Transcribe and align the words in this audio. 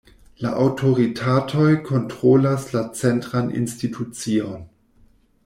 La 0.43 0.51
aŭtoritatoj 0.61 1.67
kontrolas 1.89 2.67
la 2.77 2.83
centran 3.03 3.53
institucion. 3.61 4.67